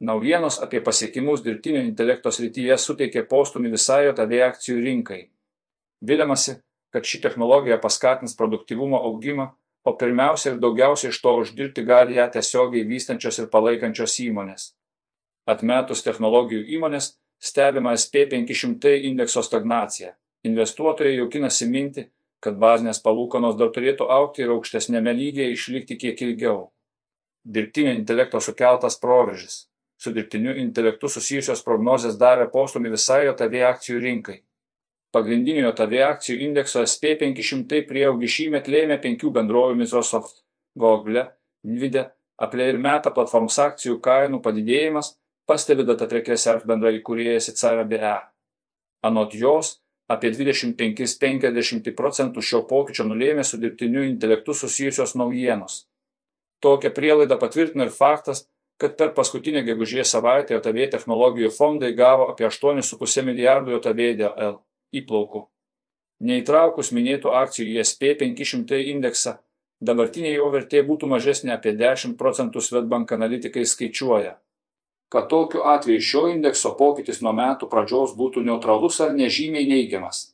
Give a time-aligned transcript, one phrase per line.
[0.00, 5.20] Naujienos apie pasiekimus dirbtinio intelekto srityje suteikė postumį visai JAV akcijų rinkai.
[6.04, 6.58] Viliamasi,
[6.92, 9.46] kad ši technologija paskatins produktivumo augimą,
[9.88, 14.66] o pirmiausia ir daugiausiai iš to uždirbti gali ją tiesiogiai vystančios ir palaikančios įmonės.
[15.48, 20.12] Atmetus technologijų įmonės, stebima SP500 indekso stagnacija.
[20.44, 22.04] Investuotojai jaukinasi minti,
[22.44, 26.58] kad bazinės palūkanos dar turėtų aukti ir aukštesnėme lygyje išlikti kiek ilgiau.
[27.46, 29.64] Dirbtinio intelekto sukeltas proveržis.
[29.96, 34.40] Su dirbtiniu intelektu susijusios prognozės davė postumį visai JAV akcijų rinkai.
[35.12, 40.42] Pagrindinio JAV akcijų indekso SP500 prieaugį šįmet lėmė penkių bendrovių Microsoft,
[40.76, 41.24] Google,
[41.64, 45.14] Nvidia, Apple ir Meta platformos akcijų kainų padidėjimas,
[45.48, 48.12] pastebi data trekėse bendra įkūrėjas ICRBE.
[49.08, 49.78] Anot jos,
[50.12, 55.86] apie 25-50 procentų šio pokyčio nulėmė su dirbtiniu intelektu susijusios naujienos.
[56.60, 58.46] Tokią prielaidą patvirtina ir faktas,
[58.80, 64.58] kad per paskutinę gegužės savaitę JAV technologijų fondai gavo apie 8,5 milijardų JAV
[65.00, 65.46] įplaukų.
[66.26, 69.36] Neįtraukus minėtų akcijų į SP500 indeksą,
[69.84, 74.38] dabartinė jo vertė būtų mažesnė apie 10 procentų Svetbank analitikai skaičiuoja,
[75.12, 80.32] kad tokiu atveju šio indekso pokytis nuo metų pradžios būtų neutralus ar nežymiai neigiamas.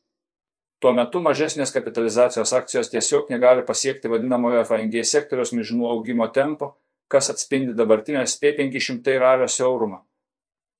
[0.82, 6.72] Tuo metu mažesnės kapitalizacijos akcijos tiesiog negali pasiekti vadinamojo FNG sektoriaus mižinų augimo tempo,
[7.12, 10.00] kas atspindi dabartinę SP500 ralio siaurumą.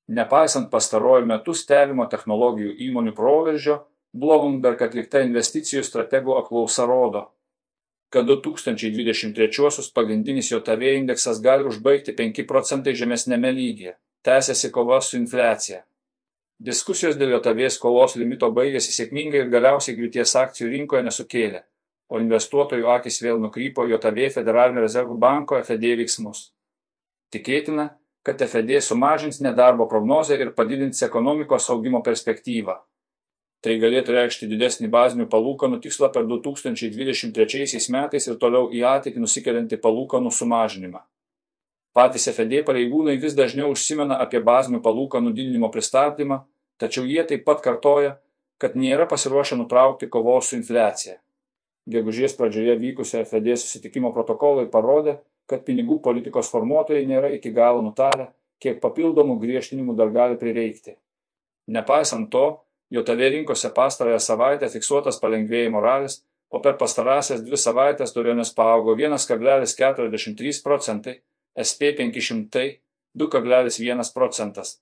[0.09, 7.23] Nepaisant pastaruoju metu stebimo technologijų įmonių proveržio, Bloomberg atlikta investicijų strategų apklausa rodo,
[8.13, 13.95] kad 2023 pagrindinis JAV indeksas gali užbaigti 5 procentai žemesnėme lygyje.
[14.23, 15.81] Tęsiasi kova su infliacija.
[16.61, 21.65] Diskusijos dėl JAV skolos limito baigėsi sėkmingai ir galiausiai griūties akcijų rinkoje nesukėlė,
[22.13, 26.51] o investuotojų akis vėl nukrypo JAV Federalinio rezervų banko FED veiksmus.
[27.33, 27.89] Tikėtina,
[28.23, 32.77] kad FED sumažins nedarbo prognozę ir padidins ekonomikos augimo perspektyvą.
[33.63, 39.79] Tai galėtų reikšti didesnį bazinių palūkanų tikslą per 2023 metais ir toliau į ateitį nusikeliantį
[39.83, 41.01] palūkanų sumažinimą.
[41.95, 46.43] Patys FED pareigūnai vis dažniau užsimena apie bazinių palūkanų didinimo pristabdymą,
[46.81, 48.17] tačiau jie taip pat kartoja,
[48.59, 51.19] kad nėra pasiruošę nutraukti kovos su infliacija.
[51.91, 55.17] Gegužės pradžioje vykusio FED susitikimo protokolai parodė,
[55.51, 58.29] kad pinigų politikos formuotojai nėra iki galo nutarę,
[58.63, 60.95] kiek papildomų griežtinimų dar gali prireikti.
[61.67, 62.63] Nepaisant to,
[62.93, 66.21] JAV rinkose pastarąją savaitę fiksuotas palengvėjimo ralis,
[66.53, 71.19] o per pastarąsias dvi savaitės turėjomės paaugo 1,43 procentai,
[71.59, 72.83] SP500
[73.17, 74.81] 2,1 procentas.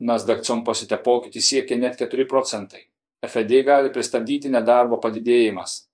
[0.00, 2.86] Nasdaq composite pokytis siekia net 4 procentai.
[3.26, 5.87] FED gali pristabdyti nedarbo padidėjimas.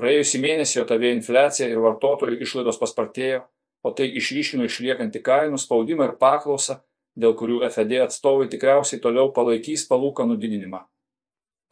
[0.00, 3.42] Praėjusį mėnesį JAV infliacija ir vartotojų išlaidos paspartėjo,
[3.84, 6.78] o tai išryškino išliekantį kainų spaudimą ir paklausą
[7.20, 10.80] dėl kurių FED atstovai tikriausiai toliau palaikys palūkanų didinimą.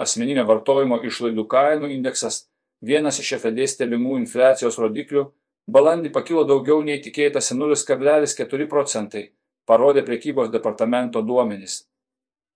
[0.03, 2.47] Asmeninio vartojimo išlaidų kainų indeksas,
[2.85, 5.25] vienas iš FED stebimų infliacijos rodiklių,
[5.73, 9.25] balandį pakilo daugiau nei tikėtasi 0,4 procentai,
[9.67, 11.87] parodė prekybos departamento duomenys.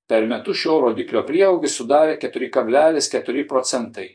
[0.08, 4.08] Per metus šio rodiklio prieaugis sudarė 4,4 procentai.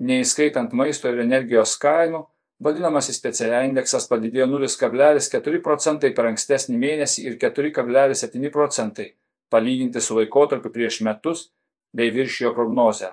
[0.00, 2.24] Neįskaitant maisto ir energijos kainų,
[2.62, 9.12] vadinamasis PCE indeksas padidėjo 0,4 procentai per ankstesnį mėnesį ir 4,7 procentai
[9.52, 11.50] palyginti su laikotarpiu prieš metus
[11.92, 13.10] bei viršijo prognozę.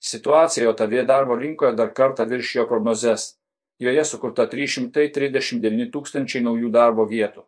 [0.00, 3.34] Situacija JAV darbo rinkoje dar kartą viršijo prognozes.
[3.78, 7.44] Joje sukurta 339 tūkstančiai naujų darbo vietų.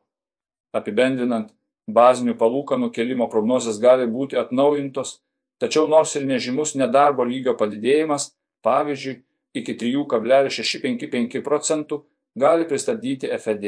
[0.76, 1.49] Apibendrinant,
[1.88, 5.16] bazinių palūkanų kelimo prognozes gali būti atnaujintos,
[5.59, 8.31] tačiau nors ir nežymus nedarbo lygio padidėjimas,
[8.66, 9.21] pavyzdžiui,
[9.54, 12.03] iki 3,655 procentų
[12.38, 13.66] gali pristabdyti FED.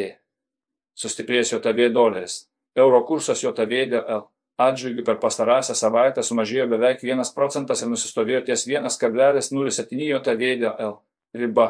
[0.94, 2.46] Sustiprėjęs JAV doleris.
[2.76, 4.26] Euro kursas JAV dėl
[4.62, 10.98] atžvilgių per pastarąsią savaitę sumažėjo beveik 1 procentas ir nusistovėjo ties 1,07 JAV dėl
[11.34, 11.68] riba.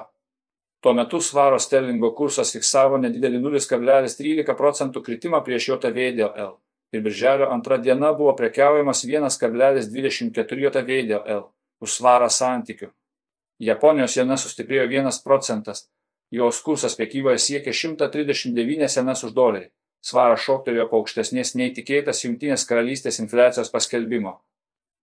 [0.83, 6.57] Tuo metu svaro sterlingo kursas fiksavo nedidelį 0,13 procentų kritimą prieš JAV dėl
[6.93, 11.47] ir birželio antra diena buvo prekiaujamas 1,24 JAV dėl
[11.83, 12.91] už svarą santykių.
[13.63, 15.85] Japonijos jena sustiprėjo 1 procentas,
[16.35, 19.69] jos kursas prekyboje siekė 139 senas už dolerį.
[20.03, 24.41] Svaras šoktelėjo po aukštesnės nei tikėtas Junktinės karalystės infliacijos paskelbimo.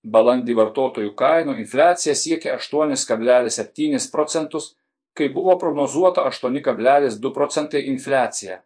[0.04, 4.74] Balandį vartotojų kainų infliacija siekė 8,7 procentus,
[5.16, 8.60] kai buvo prognozuota 8,2 procentai infliacija.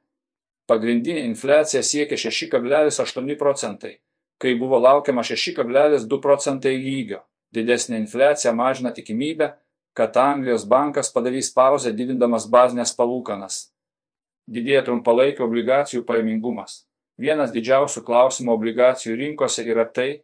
[0.70, 3.98] Pagrindinė infliacija siekė 6,8 procentai,
[4.42, 7.22] kai buvo laukiama 6,2 procentai lygio.
[7.54, 9.54] Didesnė infliacija mažina tikimybę,
[9.94, 13.70] kad Anglijos bankas padarys pauzę didindamas bazinės palūkanas.
[14.50, 16.84] Didėja trumpalaikio obligacijų pajamingumas.
[17.18, 20.24] Vienas didžiausių klausimų obligacijų rinkose yra tai,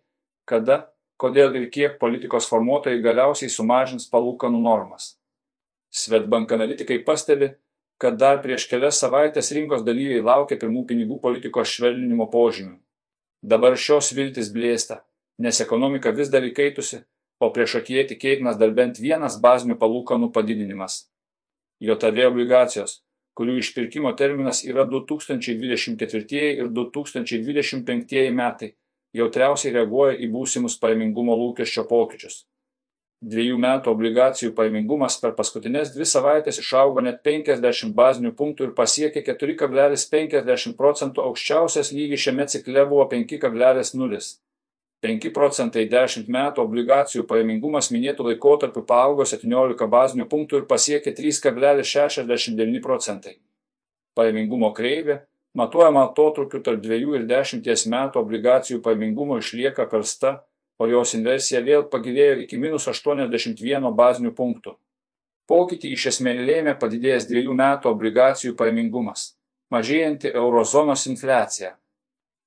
[0.49, 0.89] kada,
[1.21, 5.13] kodėl ir kiek politikos formuotojai galiausiai sumažins palūkanų normas.
[5.93, 7.53] Svetbank analitikai pastebi,
[8.01, 12.77] kad dar prieš kelias savaitės rinkos dalyviai laukia pirmų pinigų politikos švelninimo požymių.
[13.43, 15.01] Dabar šios viltis blėsta,
[15.39, 17.03] nes ekonomika vis dar įkaitusi,
[17.39, 21.05] o priešakyje tikėtinas dar bent vienas bazinių palūkanų padidinimas.
[21.79, 22.99] JAV obligacijos,
[23.39, 28.73] kurių išpirkimo terminas yra 2024 ir 2025 metai,
[29.15, 32.43] jautriausiai reaguoja į būsimus pajamingumo lūkesčio pokyčius.
[33.19, 39.25] Dviejų metų obligacijų pajamingumas per paskutinės dvi savaitės išaugo net 50 bazinių punktų ir pasiekė
[39.27, 44.21] 4,50 procentų aukščiausias lygis šiame cikle buvo 5,0.
[44.99, 52.81] 5 procentai 10 metų obligacijų pajamingumas minėtų laikotarpiu paaugo 17 bazinių punktų ir pasiekė 3,69
[52.83, 53.37] procentai.
[54.19, 55.21] Pajamingumo kreivė,
[55.55, 60.41] matuojama atotrukiu tarp 2 ir 10 metų obligacijų pajamingumo išlieka karsta,
[60.79, 64.75] o jos inversija vėl pagilėjo iki minus 81 bazinių punktų.
[65.47, 69.37] Pokytį iš esmės lėmė padidėjęs 2 metų obligacijų pajamingumas,
[69.71, 71.77] mažėjanti eurozonos infliacija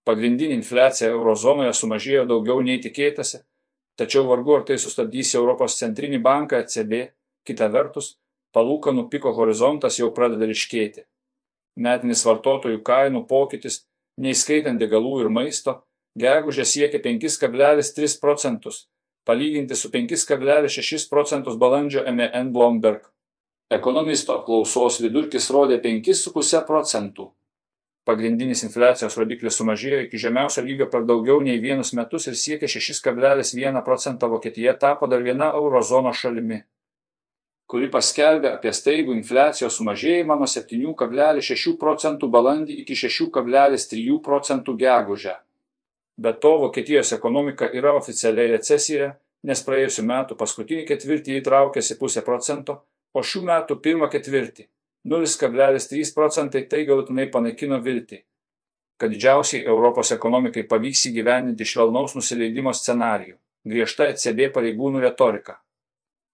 [0.09, 3.43] pagrindinė infliacija eurozonoje sumažėjo daugiau nei tikėtasi,
[3.99, 7.03] tačiau vargu ar tai sustabdys Europos centrinį banką ECB,
[7.47, 8.17] kita vertus,
[8.57, 11.07] palūkanų piko horizontas jau pradeda ryškėti.
[11.83, 13.83] Metinis vartotojų kainų pokytis,
[14.21, 15.79] neįskaitant degalų ir maisto,
[16.19, 18.87] gegužė siekia 5,3 procentus,
[19.25, 23.07] palyginti su 5,6 procentus balandžio MEN Bloomberg.
[23.73, 27.31] Ekonomisto apklausos vidurkis rodė 5,5 procentų
[28.09, 33.83] pagrindinis infliacijos rodiklis sumažėjo iki žemiausio lygio per daugiau nei vienus metus ir siekė 6,1
[33.87, 36.59] procentą Vokietija tapo dar viena eurozono šalimi,
[37.71, 45.39] kuri paskelbė apie staigų infliacijos sumažėjimą nuo 7,6 procentų balandį iki 6,3 procentų gegužę.
[46.23, 49.15] Be to, Vokietijos ekonomika yra oficialiai recesijoje,
[49.49, 52.83] nes praėjusiu metu paskutinį ketvirtį įtraukėsi pusę procento,
[53.15, 54.69] o šių metų pirmą ketvirtį
[55.09, 58.21] 0,3 procentai tai galutinai panaikino viltį,
[59.01, 63.37] kad didžiausiai Europos ekonomikai pavyks įgyveninti švelnaus nusileidimo scenarijų-
[63.73, 65.59] griežta ECB pareigūnų retorika.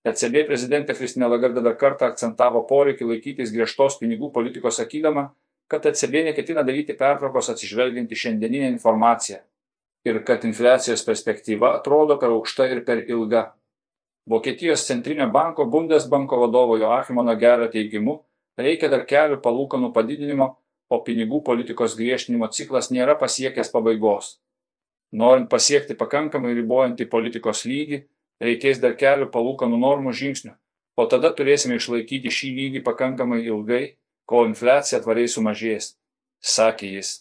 [0.04, 5.30] ECB prezidentė Kristina Lagarda dar kartą akcentavo poreikį laikytis griežtos pinigų politikos sakydama,
[5.68, 9.40] kad ECB neketina daryti pertraukos atsižvelgiant į šiandieninę informaciją
[10.04, 13.54] ir kad infliacijos perspektyva atrodo per aukšta ir per ilga.
[14.28, 18.18] Vokietijos centrinio banko Bundesbanko vadovo Joachimo Nagerio teigimu,
[18.58, 20.56] reikia dar kelių palūkanų padidinimo,
[20.88, 24.38] o pinigų politikos griežtinimo ciklas nėra pasiekęs pabaigos.
[25.12, 28.02] Norint pasiekti pakankamai ribojantį politikos lygį,
[28.44, 30.52] reikės dar kelių palūkanų normų žingsnių,
[30.98, 33.96] o tada turėsime išlaikyti šį lygį pakankamai ilgai,
[34.28, 35.94] kol infliacija tvariai sumažės,
[36.40, 37.14] sakė jis.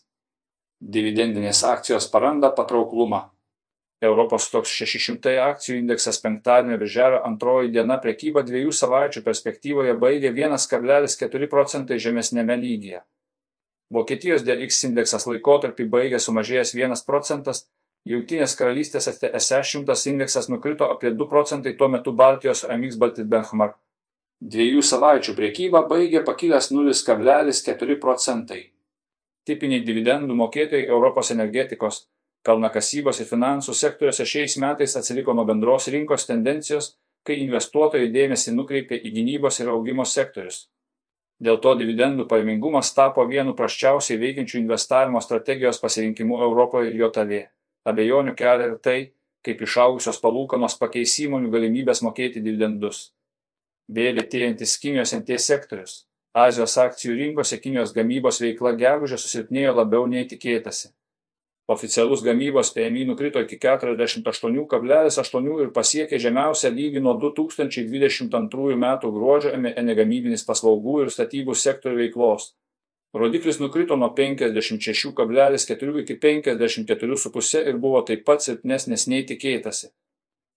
[0.83, 3.23] Dividendinės akcijos paranda patrauklumą.
[4.01, 11.47] Europos toks 600 akcijų indeksas penktadienio birželio antroji diena prekyba dviejų savaičių perspektyvoje baigė 1,4
[11.49, 13.01] procentai žemesnėme lygyje.
[13.89, 17.65] Vokietijos DX indeksas laikotarpį baigė sumažėjęs 1 procentas,
[18.07, 23.75] Jungtinės karalystės SE 100 indeksas nukrito apie 2 procentai tuo metu Baltijos MX Baltic Benchmark.
[24.39, 28.61] Dviejų savaičių prekyba baigė pakilęs 0,4 procentai.
[29.49, 32.05] Tipiniai dividendų mokėtojai Europos energetikos
[32.47, 36.95] kalnakasybos ir finansų sektoriuose šiais metais atsiliko nuo bendros rinkos tendencijos,
[37.27, 40.65] kai investuotojai dėmesį nukreipė į gynybos ir augimo sektorius.
[41.43, 47.43] Dėl to dividendų pajamingumas tapo vienu praščiausiai veikiančių investavimo strategijos pasirinkimu Europoje ir JOTV.
[47.87, 48.97] Abejonių kelia ir tai,
[49.45, 53.11] kaip išaugusios palūkanos pakeis įmonių galimybės mokėti dividendus.
[53.87, 56.01] Bei lėtėjantis Kinijos NT sektorius.
[56.37, 60.89] Azijos akcijų rinkose Kinijos gamybos veikla gegužė susilpnėjo labiau nei tikėtasi.
[61.67, 68.85] Oficialus gamybos PMI nukrito iki 48,8 ir pasiekė žemiausią lygį nuo 2022 m.
[69.03, 72.53] gruodžio negamybinis paslaugų ir statybų sektorių veiklos.
[73.17, 79.91] Rodiklis nukrito nuo 56,4 iki 54,5 ir buvo taip pat silpnesnis nei tikėtasi.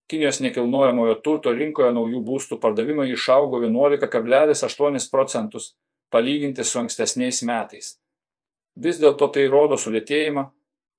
[0.07, 5.73] Kinijos nekilnojamojo turto rinkoje naujų būstų pardavimai išaugo 11,8 procentus,
[6.11, 7.97] palyginti su ankstesniais metais.
[8.75, 10.47] Vis dėlto tai rodo sulėtėjimą,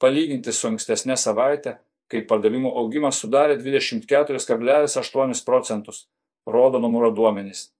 [0.02, 1.76] palyginti su ankstesne savaite,
[2.10, 6.06] kai pardavimų augimas sudarė 24,8 procentus,
[6.46, 7.70] rodo numero duomenys.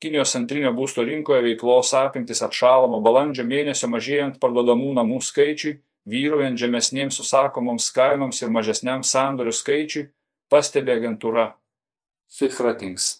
[0.00, 5.76] Kinijos antrinio būsto rinkoje veiklos apimtis atšalo nuo balandžio mėnesio mažėjant parduodamų namų skaičiui,
[6.08, 10.06] vyraujant žemesnėms užsakomoms kainoms ir mažesniam sandorių skaičiui,
[10.48, 11.50] pastebi agentūra
[12.32, 13.10] Fitch Ratings.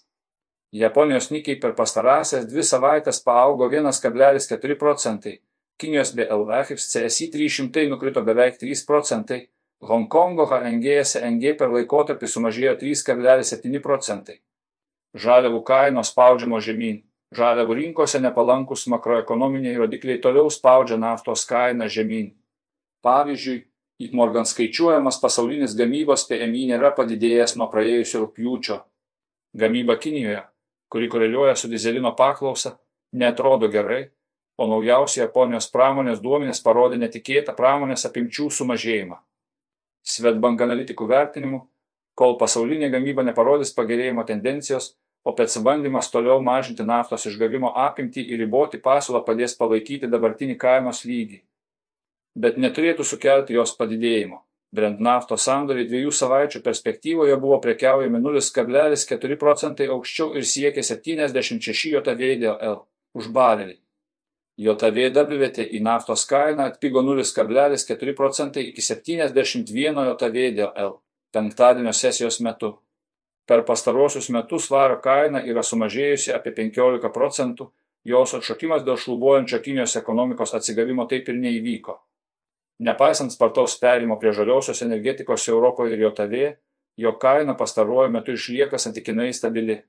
[0.72, 5.36] Japonijos nikiai per pastarąsias dvi savaitės paaugo 1,4 procentai,
[5.80, 9.46] Kinijos BLVX CSI 300 nukrito beveik 3 procentai,
[9.80, 14.36] Honkongo HNG SNG per laikotarpį sumažėjo 3,7 procentai.
[15.16, 17.00] Žaliavų kainos spaudžiamo žemyn.
[17.32, 22.28] Žaliavų rinkose nepalankus makroekonominiai rodikliai toliau spaudžia naftos kainą žemyn.
[23.00, 23.64] Pavyzdžiui,
[24.04, 28.82] į Morgan skaičiuojamas pasaulinis gamybos PMI nėra padidėjęs nuo praėjusio rūpjūčio.
[29.56, 30.44] Gamyba Kinijoje,
[30.92, 32.76] kuri koreliuoja su dizelino paklausa,
[33.16, 34.10] netrodo gerai,
[34.60, 39.18] o naujausi Japonijos pramonės duomenys parodė netikėtą pramonės apimčių sumažėjimą.
[40.04, 41.60] Svetbank analitikų vertinimu,
[42.14, 48.80] kol pasaulinė gamyba neparodys pagerėjimo tendencijos, OPEC bandymas toliau mažinti naftos išgavimo apimtį ir riboti
[48.80, 51.42] pasiūlą padės palaikyti dabartinį kainos lygį
[52.34, 54.44] bet neturėtų sukelti jos padidėjimo.
[54.70, 62.36] Brent naftos sandoriai dviejų savaičių perspektyvoje buvo prekiaujami 0,4 procentai aukščiau ir siekė 76 JV
[62.38, 62.76] dėl L
[63.18, 63.80] už barelį.
[64.60, 70.98] JV WT į naftos kainą atpigo 0,4 procentai iki 71 JV dėl L
[71.32, 72.74] penktadienio sesijos metu.
[73.46, 77.70] Per pastarosius metus svaro kaina yra sumažėjusi apie 15 procentų,
[78.04, 81.96] jos atšokimas dėl šlubuojančio Kinijos ekonomikos atsigavimo taip ir neįvyko.
[82.86, 86.36] Nepaisant spartaus perėjimo prie žaliosios energetikos Europoje ir JOTV,
[86.96, 89.80] jo kaina pastaruoju metu išlieka santykinai stabili.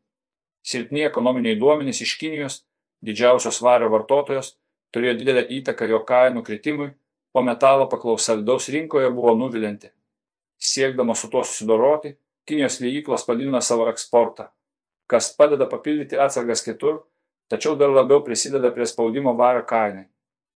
[0.62, 2.60] Silpni ekonominiai duomenys iš Kinijos,
[3.02, 4.58] didžiausios vario vartotojos,
[4.94, 6.90] turėjo didelę įtaką jo kainų kritimui,
[7.34, 9.92] o metalo paklausa vidaus rinkoje buvo nuvilinti.
[10.62, 14.48] Siekdama su tuo susidoroti, Kinijos liejyklos padidina savo eksportą,
[15.08, 17.04] kas padeda papildyti atsargas kitur,
[17.54, 20.08] tačiau dar labiau prisideda prie spaudimo vario kainai.